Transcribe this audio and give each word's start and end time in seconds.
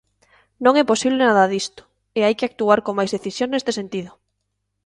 Non 0.65 0.73
é 0.81 0.83
posible 0.91 1.21
nada 1.25 1.49
disto, 1.55 1.81
e 2.17 2.19
hai 2.25 2.33
que 2.37 2.47
actuar 2.49 2.79
con 2.85 2.93
máis 2.99 3.13
decisión 3.15 3.49
neste 3.51 3.71
sentido. 3.79 4.11